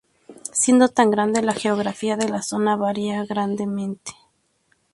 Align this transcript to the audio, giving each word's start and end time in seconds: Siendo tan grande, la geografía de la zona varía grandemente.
Siendo 0.51 0.89
tan 0.89 1.11
grande, 1.11 1.43
la 1.43 1.53
geografía 1.53 2.17
de 2.17 2.27
la 2.27 2.41
zona 2.41 2.75
varía 2.75 3.23
grandemente. 3.23 4.13